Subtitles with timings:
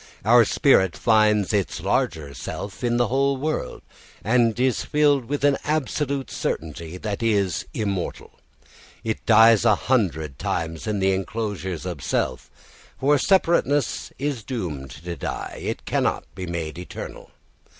[0.25, 3.83] Our spirit finds its larger self in the whole world,
[4.23, 8.31] and is filled with an absolute certainty that it is immortal.
[9.03, 12.49] It dies a hundred times in its enclosures of self;
[12.99, 17.29] for separateness is doomed to die, it cannot be made eternal.